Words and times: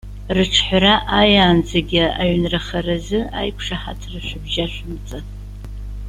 Рыҿҳәара 0.35 0.93
ааиаанӡагьы 1.15 2.03
аҩынрахаразы 2.21 3.19
аиқәшаҳаҭра 3.39 4.19
шәыбжьашәымҵан. 4.27 5.25